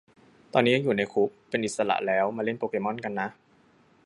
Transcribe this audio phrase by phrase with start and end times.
[0.53, 3.27] ตอนนี้ยังอยู่ในคุก เป็นอิสระแล้วมาเล่นโปเกมอนกันนะ